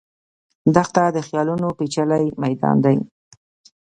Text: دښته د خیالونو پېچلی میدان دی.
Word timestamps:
دښته 0.75 1.03
د 1.15 1.17
خیالونو 1.27 1.67
پېچلی 1.77 2.25
میدان 2.43 2.77
دی. 2.85 2.97